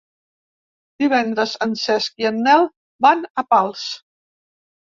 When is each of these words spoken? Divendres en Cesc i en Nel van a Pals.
Divendres 1.03 1.53
en 1.67 1.77
Cesc 1.83 2.25
i 2.25 2.29
en 2.31 2.41
Nel 2.49 2.67
van 3.09 3.23
a 3.43 3.45
Pals. 3.55 3.85